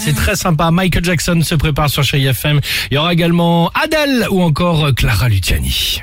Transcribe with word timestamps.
C'est 0.00 0.14
très 0.14 0.36
sympa. 0.36 0.70
Michael 0.70 1.04
Jackson 1.04 1.40
se 1.42 1.54
prépare 1.54 1.88
sur 1.88 2.02
Chérie 2.02 2.26
FM. 2.26 2.60
Il 2.90 2.94
y 2.94 2.98
aura 2.98 3.12
également 3.12 3.70
Adèle 3.70 4.26
ou 4.30 4.42
encore 4.42 4.94
Clara 4.94 5.28
Luciani. 5.28 6.02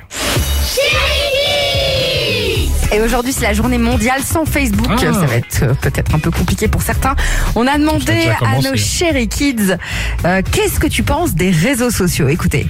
Et 2.92 3.02
aujourd'hui, 3.02 3.34
c'est 3.34 3.44
la 3.44 3.54
journée 3.54 3.78
mondiale 3.78 4.24
sans 4.24 4.46
Facebook. 4.46 4.88
Ah. 4.90 5.14
Ça 5.14 5.26
va 5.26 5.36
être 5.36 5.64
euh, 5.64 5.74
peut-être 5.76 6.16
un 6.16 6.20
peu 6.20 6.32
compliqué 6.32 6.68
pour 6.68 6.82
certains. 6.82 7.16
On 7.56 7.68
a 7.68 7.78
demandé 7.78 8.30
à 8.42 8.60
nos 8.62 8.76
chéri 8.76 9.28
kids 9.28 9.78
euh, 10.26 10.42
qu'est-ce 10.52 10.80
que 10.80 10.88
tu 10.88 11.04
penses 11.04 11.36
des 11.36 11.52
réseaux 11.52 11.92
sociaux? 11.92 12.30
Écoutez. 12.30 12.66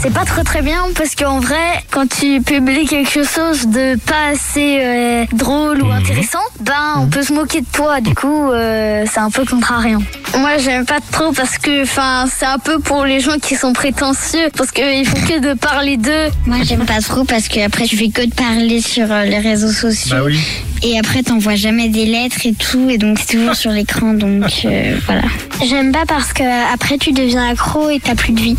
C'est 0.00 0.12
pas 0.12 0.24
très 0.24 0.42
très 0.44 0.62
bien 0.62 0.82
parce 0.96 1.14
qu'en 1.14 1.40
vrai, 1.40 1.56
quand 1.90 2.08
tu 2.08 2.40
publies 2.40 2.86
quelque 2.86 3.24
chose 3.24 3.66
de 3.66 3.96
pas 3.98 4.28
assez 4.32 4.78
euh, 4.80 5.24
drôle 5.32 5.82
ou 5.82 5.86
Mhm. 5.86 5.92
intéressant, 5.92 6.38
ben 6.60 6.94
on 6.98 7.06
peut 7.06 7.22
se 7.22 7.32
moquer 7.32 7.60
de 7.60 7.66
toi. 7.72 8.00
Du 8.00 8.14
coup, 8.14 8.50
euh, 8.50 9.04
c'est 9.12 9.20
un 9.20 9.30
peu 9.30 9.44
contrariant. 9.44 10.00
Moi, 10.38 10.58
j'aime 10.58 10.86
pas 10.86 10.98
trop 11.10 11.32
parce 11.32 11.58
que, 11.58 11.82
enfin, 11.82 12.26
c'est 12.34 12.46
un 12.46 12.58
peu 12.58 12.78
pour 12.78 13.04
les 13.04 13.20
gens 13.20 13.38
qui 13.40 13.54
sont 13.56 13.72
prétentieux 13.72 14.48
parce 14.56 14.70
qu'ils 14.70 15.06
font 15.06 15.20
que 15.26 15.40
de 15.40 15.54
parler 15.58 15.96
d'eux. 15.96 16.28
Moi, 16.46 16.58
j'aime 16.64 16.84
pas 16.84 17.00
trop 17.00 17.24
parce 17.24 17.48
que 17.48 17.60
après, 17.64 17.84
tu 17.84 17.96
fais 17.96 18.08
que 18.08 18.22
de 18.22 18.34
parler 18.34 18.80
sur 18.80 19.10
euh, 19.10 19.24
les 19.24 19.38
réseaux 19.38 19.72
sociaux. 19.72 20.16
Bah 20.16 20.22
oui. 20.24 20.40
Et 20.84 20.98
après, 20.98 21.22
t'envoies 21.22 21.54
jamais 21.54 21.88
des 21.88 22.06
lettres 22.06 22.44
et 22.44 22.54
tout. 22.54 22.90
Et 22.90 22.98
donc, 22.98 23.18
c'est 23.18 23.36
toujours 23.38 23.54
sur 23.54 23.70
l'écran. 23.70 24.14
Donc, 24.14 24.44
euh, 24.64 24.96
voilà. 25.06 25.22
J'aime 25.68 25.92
pas 25.92 26.04
parce 26.06 26.32
que 26.32 26.42
après 26.74 26.98
tu 26.98 27.12
deviens 27.12 27.48
accro 27.48 27.88
et 27.88 28.00
t'as 28.00 28.16
plus 28.16 28.32
de 28.32 28.40
vie. 28.40 28.56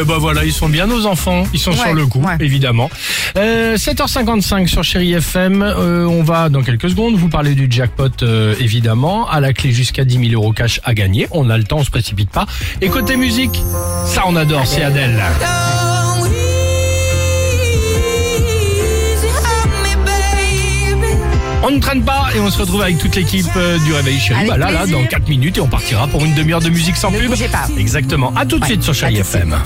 Eh 0.00 0.04
ben 0.04 0.18
voilà, 0.18 0.44
ils 0.44 0.52
sont 0.52 0.68
bien 0.68 0.86
nos 0.86 1.06
enfants. 1.06 1.44
Ils 1.52 1.60
sont 1.60 1.70
Ouais, 1.70 1.76
sur 1.76 1.94
le 1.94 2.06
coup, 2.06 2.20
ouais. 2.20 2.36
évidemment. 2.40 2.90
Euh, 3.36 3.76
7h55 3.76 4.66
sur 4.66 4.82
Chérie 4.82 5.12
FM. 5.12 5.62
Euh, 5.62 6.06
on 6.06 6.22
va 6.24 6.48
dans 6.48 6.62
quelques 6.62 6.90
secondes 6.90 7.14
vous 7.16 7.28
parler 7.28 7.54
du 7.54 7.68
jackpot, 7.70 8.08
euh, 8.22 8.54
évidemment. 8.58 9.28
À 9.28 9.38
la 9.40 9.52
clé 9.52 9.70
jusqu'à 9.70 10.04
10 10.04 10.30
000 10.30 10.42
euros 10.42 10.52
cash 10.52 10.80
à 10.84 10.94
gagner. 10.94 11.28
On 11.30 11.50
a 11.50 11.56
le 11.58 11.64
temps, 11.64 11.78
on 11.78 11.84
se 11.84 11.90
précipite 11.90 12.30
pas. 12.30 12.46
Et 12.80 12.88
côté 12.88 13.16
musique, 13.16 13.62
ça 14.06 14.24
on 14.26 14.34
adore, 14.34 14.66
c'est 14.66 14.82
Adèle. 14.82 15.22
On 21.66 21.70
ne 21.70 21.78
traîne 21.80 22.02
pas 22.04 22.26
et 22.36 22.40
on 22.40 22.50
se 22.50 22.58
retrouve 22.58 22.82
avec 22.82 22.98
toute 22.98 23.16
l'équipe 23.16 23.46
euh, 23.56 23.78
du 23.78 23.92
Réveil 23.94 24.18
Chéri. 24.18 24.46
Bah 24.46 24.58
là, 24.58 24.70
là, 24.70 24.86
dans 24.86 25.02
4 25.04 25.28
minutes 25.28 25.56
et 25.56 25.60
on 25.60 25.66
partira 25.66 26.06
pour 26.06 26.22
une 26.24 26.34
demi-heure 26.34 26.60
de 26.60 26.68
musique 26.68 26.94
sans 26.96 27.10
Ne 27.10 27.18
pub. 27.18 27.30
bougez 27.30 27.48
pas. 27.48 27.66
Exactement. 27.78 28.32
À 28.36 28.44
tout 28.44 28.58
de 28.58 28.62
Ouais, 28.64 28.68
suite 28.68 28.82
sur 28.82 28.94
suite. 28.94 29.16
FM. 29.18 29.56